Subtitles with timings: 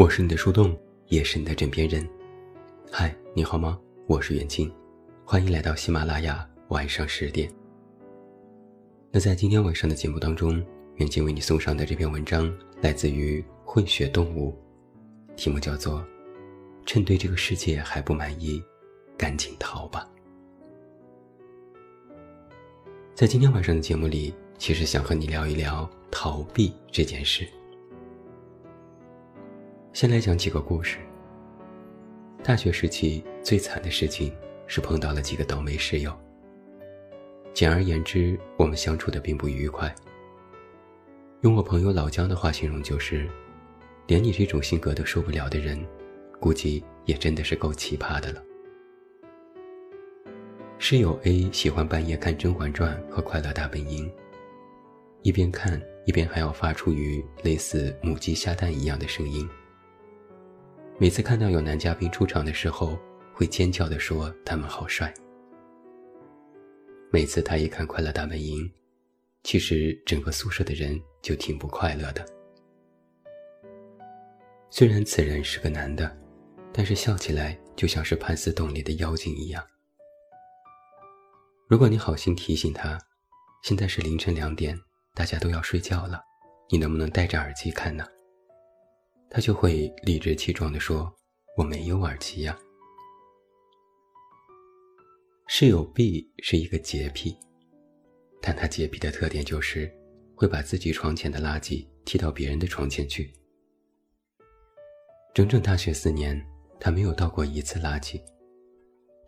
[0.00, 0.74] 我是你的树洞，
[1.08, 2.08] 也是你的枕边人。
[2.90, 3.78] 嗨，你好吗？
[4.06, 4.72] 我是远近，
[5.26, 7.52] 欢迎来到喜马拉雅晚上十点。
[9.10, 10.64] 那在今天晚上的节目当中，
[10.96, 12.50] 远近为你送上的这篇文章
[12.80, 14.58] 来自于混血动物，
[15.36, 16.00] 题目叫做
[16.86, 18.62] 《趁对这个世界还不满意，
[19.18, 20.08] 赶紧逃吧》。
[23.14, 27.46] 在今天晚上的节目里，其实想和你聊一聊逃避这件事。
[29.92, 30.98] 先来讲几个故事。
[32.44, 34.32] 大学时期最惨的事情
[34.66, 36.16] 是碰到了几个倒霉室友。
[37.52, 39.92] 简而言之，我们相处的并不愉快。
[41.40, 43.28] 用我朋友老姜的话形容就是，
[44.06, 45.84] 连你这种性格都受不了的人，
[46.38, 48.42] 估计也真的是够奇葩的了。
[50.78, 54.06] 室友 A 喜欢半夜看《甄嬛传》和《快乐大本营》，
[55.22, 59.46] 一边看一边还要发出与类似母鸡下蛋一样的声音。
[61.00, 62.98] 每次看到有男嘉宾出场的时候，
[63.32, 65.10] 会尖叫地说：“他们好帅。”
[67.10, 68.58] 每次他一看《快乐大本营》，
[69.42, 72.22] 其实整个宿舍的人就挺不快乐的。
[74.68, 76.14] 虽然此人是个男的，
[76.70, 79.66] 但是笑起来就像是盘丝洞里的妖精一样。
[81.66, 82.98] 如果你好心提醒他，
[83.62, 84.78] 现在是凌晨两点，
[85.14, 86.22] 大家都要睡觉了，
[86.68, 88.04] 你能不能戴着耳机看呢？
[89.32, 91.10] 他就会理直气壮地说
[91.56, 92.58] ：“我没有耳机呀。”
[95.46, 97.38] 室友 B 是一个洁癖，
[98.42, 99.88] 但他洁癖的特点就是
[100.34, 103.32] 会把自己床前的垃圾踢到别人的床前去。
[105.32, 106.44] 整整大学四年，
[106.80, 108.20] 他没有倒过一次垃圾，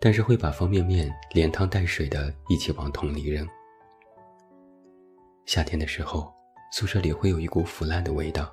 [0.00, 3.46] 但是会把方便面连汤带水的一起往桶里扔。
[5.46, 6.32] 夏天的时候，
[6.72, 8.52] 宿舍里会有一股腐烂的味道。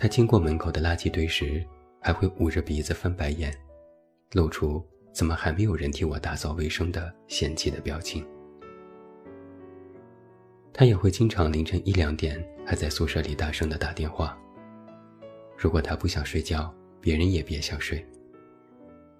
[0.00, 1.60] 他经过门口的垃圾堆时，
[2.00, 3.52] 还会捂着鼻子翻白眼，
[4.30, 4.80] 露出
[5.12, 8.24] “怎么还没有人替我打扫卫生”的嫌弃的表情。
[10.72, 14.38] 他也会经常凌晨一两点还在宿舍里大声的打电话。
[15.56, 18.06] 如果他不想睡觉，别人也别想睡。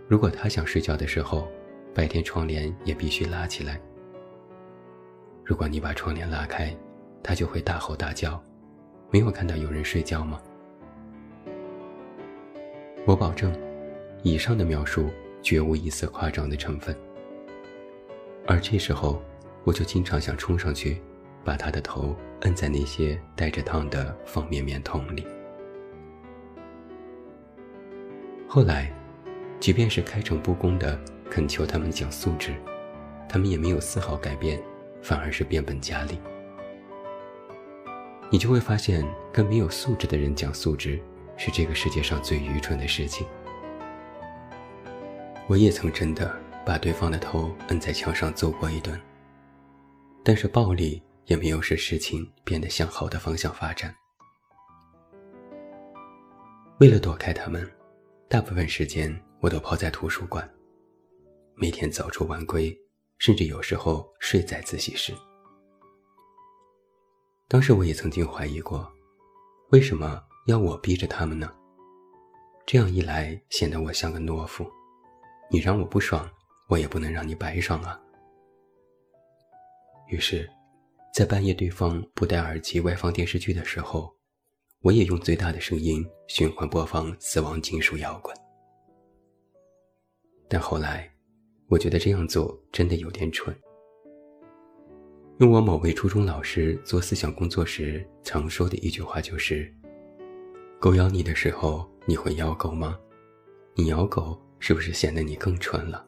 [0.07, 1.49] 如果他想睡觉的时候，
[1.93, 3.81] 白天窗帘也必须拉起来。
[5.45, 6.73] 如果你把窗帘拉开，
[7.21, 8.41] 他就会大吼大叫
[9.11, 10.41] ：“没有看到有人睡觉吗？”
[13.09, 13.51] 我保证，
[14.23, 15.09] 以上的描述
[15.41, 16.95] 绝无一丝夸张的成分。
[18.47, 19.23] 而这时候，
[19.65, 21.01] 我就经常想冲上去，
[21.43, 25.27] 把他的头摁在那些带着汤的方便面桶里。
[28.47, 28.93] 后来，
[29.59, 32.53] 即便是开诚布公的恳求他们讲素质，
[33.27, 34.63] 他们也没有丝毫改变，
[35.01, 36.19] 反而是变本加厉。
[38.29, 39.03] 你就会发现，
[39.33, 41.01] 跟没有素质的人讲素质。
[41.39, 43.27] 是这个世界上最愚蠢的事情。
[45.47, 49.01] 我也曾真的把对方的头摁在墙上揍过一顿，
[50.23, 53.95] 但是暴力也没有使事情变得向好的方向发展。
[56.81, 57.67] 为了躲开他们，
[58.29, 60.49] 大部分时间我都泡在图书馆，
[61.55, 62.77] 每天早出晚归，
[63.17, 65.15] 甚至有时候睡在自习室。
[67.49, 68.87] 当时我也曾经怀疑过，
[69.71, 70.23] 为什么？
[70.49, 71.53] 要我逼着他们呢？
[72.65, 74.67] 这样一来，显得我像个懦夫。
[75.51, 76.27] 你让我不爽，
[76.71, 78.01] 我也不能让你白爽啊。
[80.09, 80.49] 于是，
[81.13, 84.11] 在半夜对方不戴耳机外放电视剧的时候，
[84.81, 88.35] 我也用最大的声音循环播放死亡金属摇滚。
[90.49, 91.13] 但后来，
[91.67, 93.55] 我觉得这样做真的有点蠢。
[95.41, 99.71] 用我某位初中老师做思想工作时常说的一句话就是。
[100.81, 102.97] 狗咬你的时候，你会咬狗吗？
[103.75, 106.07] 你咬狗是不是显得你更蠢了？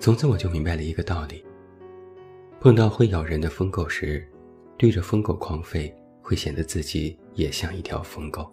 [0.00, 1.44] 从此我就明白了一个道理：
[2.58, 4.28] 碰到会咬人的疯狗时，
[4.76, 8.52] 对着疯狗狂吠，会显得自己也像一条疯狗。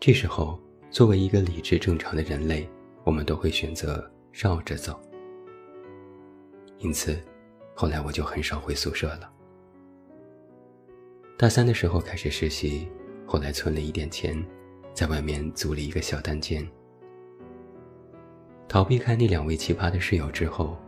[0.00, 0.58] 这时候，
[0.90, 2.68] 作为一个理智正常的人类，
[3.04, 5.00] 我们都会选择绕着走。
[6.78, 7.16] 因此，
[7.76, 9.31] 后来我就很少回宿舍了。
[11.42, 12.86] 大三的时候开始实习，
[13.26, 14.40] 后来存了一点钱，
[14.94, 16.64] 在外面租了一个小单间。
[18.68, 20.78] 逃避开那两位奇葩的室友之后，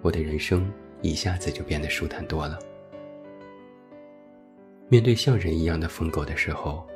[0.00, 0.72] 我的人生
[1.02, 2.58] 一下子就变得舒坦多了。
[4.88, 6.88] 面对像人一样的疯狗的时候，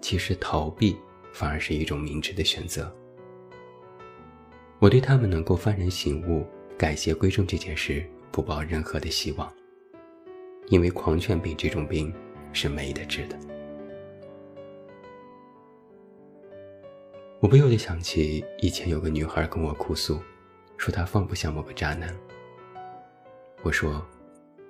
[0.00, 0.96] 其实逃避
[1.34, 2.90] 反而是一种明智的选择。
[4.78, 6.46] 我对他们能够幡然醒悟、
[6.78, 8.02] 改邪归正这件事
[8.32, 9.52] 不抱任何的希望，
[10.68, 12.10] 因为狂犬病这种病。
[12.54, 13.38] 是没得治的。
[17.40, 20.18] 我不由得想起以前有个女孩跟我哭诉
[20.78, 22.16] 说她放不下某个渣男。
[23.62, 24.02] 我说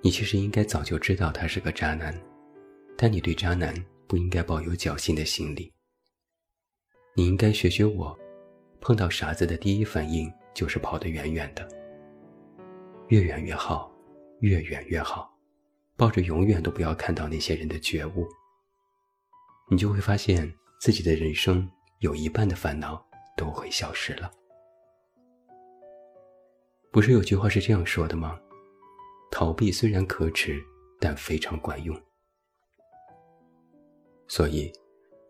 [0.00, 2.18] 你其实应该早就知道他是个渣男
[2.96, 3.74] 但你对渣男
[4.06, 5.72] 不应该抱有侥幸的心理。
[7.14, 8.16] 你应该学学我
[8.80, 11.68] 碰到傻子的第一反应就是跑得远远的。
[13.08, 13.92] 越远越好
[14.40, 15.33] 越远越好。
[15.96, 18.26] 抱着永远都不要看到那些人的觉悟。
[19.70, 21.68] 你就会发现自己的人生
[22.00, 23.04] 有一半的烦恼
[23.36, 24.30] 都会消失了。
[26.90, 28.38] 不是有句话是这样说的吗？
[29.30, 30.62] 逃避虽然可耻，
[31.00, 32.00] 但非常管用。
[34.28, 34.72] 所以，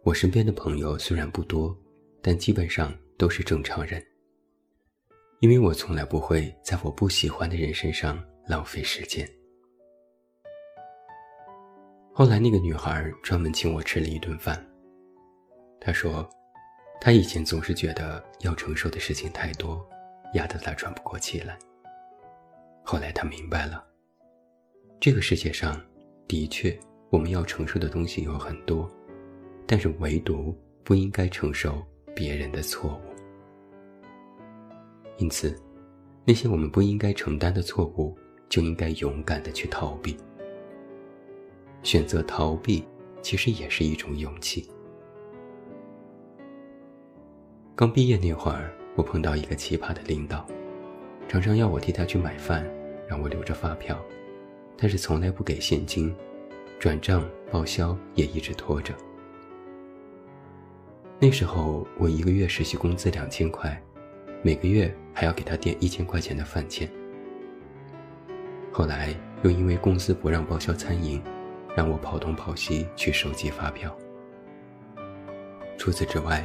[0.03, 1.75] 我身边的朋友虽然不多，
[2.21, 4.05] 但基本上都是正常人。
[5.41, 9.29] 因为我从来不会在我不喜欢的人身上浪费时间。
[12.17, 14.65] 后来，那个女孩专门请我吃了一顿饭。
[15.81, 16.25] 她说，
[17.01, 19.85] 她以前总是觉得要承受的事情太多，
[20.35, 21.59] 压得她喘不过气来。
[22.85, 23.85] 后来，她明白了。
[25.01, 25.77] 这个世界上，
[26.29, 26.79] 的确，
[27.11, 28.89] 我们要承受的东西有很多，
[29.67, 31.85] 但是唯独不应该承受
[32.15, 34.35] 别人的错误。
[35.17, 35.61] 因此，
[36.25, 38.17] 那些我们不应该承担的错误，
[38.49, 40.17] 就应该勇敢的去逃避。
[41.85, 42.83] 选择逃避，
[43.21, 44.67] 其实也是一种勇气。
[47.77, 50.47] 刚毕业那会儿，我碰到一个奇葩的领导，
[51.29, 52.67] 常常要我替他去买饭，
[53.07, 54.03] 让我留着发票。
[54.79, 56.13] 但是从来不给现金，
[56.79, 58.95] 转账报销也一直拖着。
[61.21, 63.79] 那时候我一个月实习工资两千块，
[64.43, 66.89] 每个月还要给他垫一千块钱的饭钱。
[68.73, 71.23] 后来又因为公司不让报销餐饮，
[71.75, 73.97] 让我跑东跑西去收集发票。
[75.77, 76.45] 除此之外，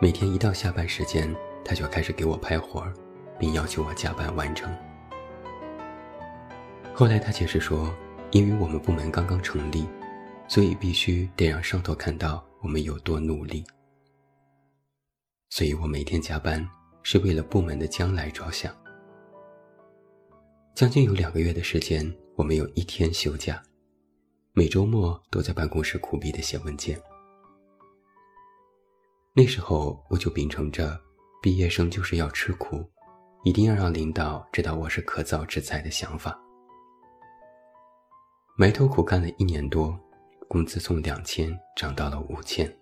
[0.00, 1.34] 每天一到下班时间，
[1.64, 2.94] 他就开始给我派活儿，
[3.38, 4.72] 并要求我加班完成。
[6.94, 7.94] 后来他解释说，
[8.30, 9.86] 因为我们部门刚刚成立，
[10.46, 13.64] 所以必须得让上头看到我们有多努力。
[15.48, 16.66] 所以我每天加班
[17.02, 18.72] 是为了部门的将来着想。
[20.74, 23.60] 将近有两个月的时间，我没有一天休假，
[24.52, 27.00] 每周末都在办公室苦逼的写文件。
[29.32, 31.00] 那时候我就秉承着
[31.40, 32.84] 毕业生就是要吃苦，
[33.44, 36.36] 一定要让领导知道我是可造之材的想法。
[38.56, 39.96] 埋头苦干了一年多，
[40.48, 42.76] 工资从两千涨到了五千。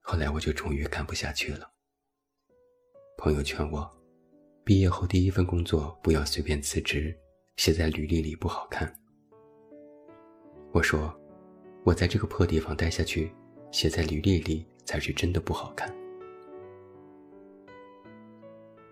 [0.00, 1.70] 后来我就终于干不下去了。
[3.16, 3.88] 朋友劝我，
[4.64, 7.16] 毕业后第一份工作不要随便辞职，
[7.56, 8.92] 写在履历里不好看。
[10.72, 11.14] 我说，
[11.84, 13.30] 我在这个破地方待下去，
[13.70, 15.94] 写在履历里才是真的不好看。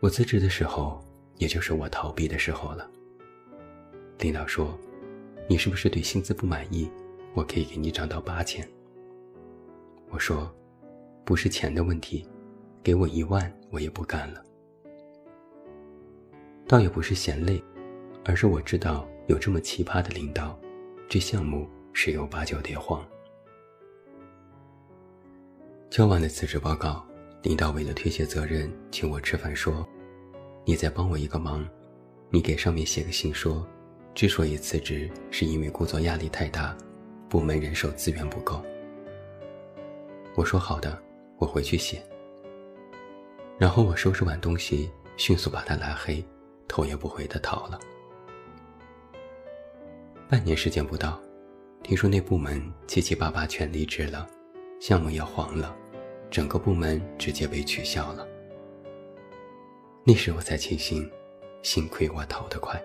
[0.00, 1.03] 我辞职的时候，
[1.37, 2.88] 也就是我逃避的时候了。
[4.19, 4.79] 领导说。
[5.49, 6.88] 你是不是对薪资不满意？
[7.35, 8.65] 我可以给你涨到八千。
[10.09, 10.49] 我说，
[11.25, 12.25] 不是钱的问题，
[12.85, 14.40] 给我一万我也不干了。
[16.69, 17.61] 倒也不是嫌累，
[18.25, 20.57] 而是我知道有这么奇葩的领导，
[21.11, 23.05] 这项目十有八九得黄。
[25.90, 27.05] 交完了辞职报告，
[27.43, 29.85] 领导为了推卸责任，请我吃饭，说
[30.64, 31.69] ：“你再帮我一个忙，
[32.31, 33.67] 你给上面写个信说。”
[34.14, 36.79] 之所以辞职，是因为工作压力太大，
[37.29, 38.62] 部门人手资源不够。
[40.37, 40.97] 我说好的，
[41.38, 42.00] 我回去写。
[43.59, 46.25] 然后我收拾完东西，迅速把他拉黑，
[46.69, 47.81] 头也不回的逃了。
[50.31, 51.21] 半年时间不到，
[51.83, 54.25] 听说那部门七七八八全离职了，
[54.81, 55.77] 项目也黄了，
[56.31, 58.25] 整个部门直接被取消了。
[60.05, 61.11] 那时我才庆幸，
[61.65, 62.81] 幸亏我逃得快。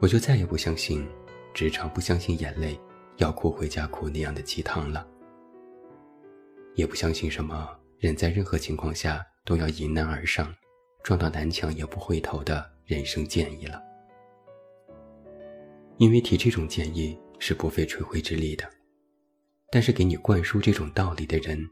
[0.00, 1.08] 我就再也不相信
[1.54, 2.78] “职场不相信眼泪，
[3.16, 5.08] 要哭回家哭”那样的鸡汤了，
[6.74, 10.54] 也不相信什么人在任何情况下都要迎难而上，
[11.02, 13.82] 撞到南墙也不回头的人生建议了。
[16.00, 18.66] 因为提这种建议是不费吹灰之力的，
[19.70, 21.62] 但是给你灌输这种道理的人，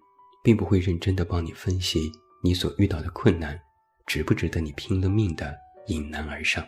[0.45, 2.13] 并不会认真的帮你分析
[2.45, 3.59] 你所遇到的困难，
[4.07, 5.57] 值不值得你拼了命的
[5.87, 6.63] 迎难而上。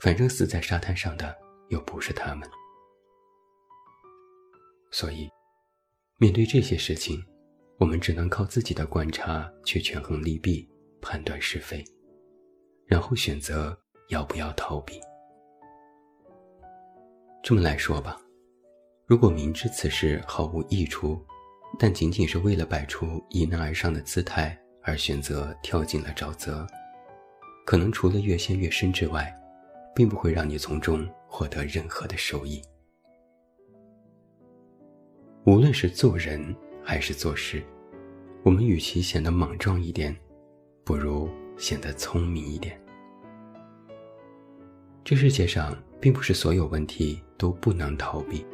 [0.00, 1.32] 反正死在沙滩上的
[1.68, 2.50] 又不是他们，
[4.90, 5.28] 所以
[6.18, 7.24] 面对这些事情，
[7.78, 10.68] 我们只能靠自己的观察去权衡利弊、
[11.00, 11.84] 判断是非，
[12.86, 13.78] 然后选择
[14.08, 15.00] 要不要逃避。
[17.46, 18.20] 这么来说吧，
[19.06, 21.24] 如果明知此事毫无益处，
[21.78, 26.66] 但仅仅是为了摆出迎难而上的姿态而选择跳进了沼泽，
[27.64, 29.32] 可能除了越陷越深之外，
[29.94, 32.60] 并不会让你从中获得任何的收益。
[35.44, 37.62] 无论是做人还是做事，
[38.42, 40.12] 我们与其显得莽撞一点，
[40.82, 42.76] 不如显得聪明一点。
[45.04, 48.44] 这世界上并不是所有问题都不能逃避。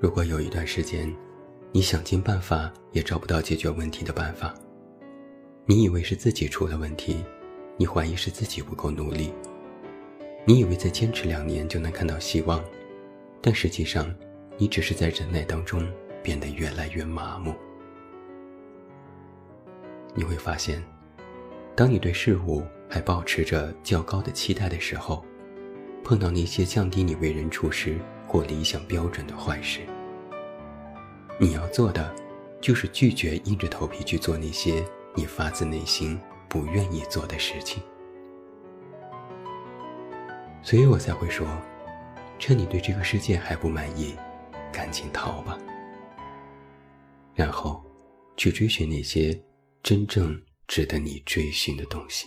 [0.00, 1.12] 如果有一段时间，
[1.72, 4.54] 你想尽办法也找不到解决问题的办法，
[5.66, 7.24] 你以为是自己出了问题，
[7.76, 9.32] 你怀疑是自己不够努力，
[10.44, 12.62] 你以为再坚持两年就能看到希望，
[13.40, 14.14] 但实际上，
[14.56, 15.86] 你只是在忍耐当中
[16.22, 17.54] 变得越来越麻木。
[20.14, 20.82] 你会发现，
[21.74, 25.24] 当你对事物还保持着较高的期待的时候，
[26.04, 29.80] 碰到那些降低你为人处事或理想标准的坏事，
[31.40, 32.14] 你要做的
[32.60, 34.84] 就是拒绝硬着头皮去做那些
[35.14, 37.82] 你发自内心不愿意做的事情。
[40.62, 41.46] 所以我才会说，
[42.38, 44.14] 趁你对这个世界还不满意，
[44.70, 45.58] 赶紧逃吧，
[47.34, 47.82] 然后
[48.36, 49.36] 去追寻那些。
[49.82, 52.26] 真正值得你追寻的东西。